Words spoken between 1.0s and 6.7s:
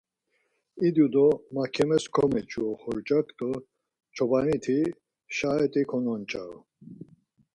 do makemes komeçu oxorcak do çobaniti şaet̆i kononç̌aru.